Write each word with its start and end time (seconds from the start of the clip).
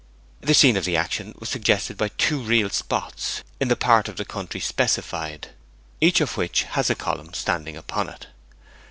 The 0.39 0.55
scene 0.55 0.77
of 0.77 0.85
the 0.85 0.97
action 0.97 1.35
was 1.39 1.49
suggested 1.49 1.95
by 1.95 2.07
two 2.07 2.39
real 2.39 2.71
spots 2.71 3.43
in 3.59 3.67
the 3.67 3.75
part 3.75 4.07
of 4.07 4.17
the 4.17 4.25
country 4.25 4.59
specified, 4.59 5.49
each 5.99 6.19
of 6.21 6.37
which 6.37 6.63
has 6.63 6.89
a 6.89 6.95
column 6.95 7.35
standing 7.35 7.77
upon 7.77 8.09
it. 8.09 8.25